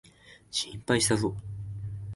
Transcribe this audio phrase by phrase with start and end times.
[0.49, 1.35] 心配したぞ。